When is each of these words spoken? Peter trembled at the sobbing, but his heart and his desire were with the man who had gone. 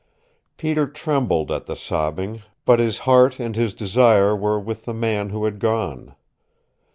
Peter 0.57 0.87
trembled 0.87 1.51
at 1.51 1.67
the 1.67 1.75
sobbing, 1.75 2.41
but 2.65 2.79
his 2.79 2.97
heart 3.05 3.39
and 3.39 3.55
his 3.55 3.75
desire 3.75 4.35
were 4.35 4.59
with 4.59 4.85
the 4.85 4.95
man 4.95 5.29
who 5.29 5.45
had 5.45 5.59
gone. 5.59 6.15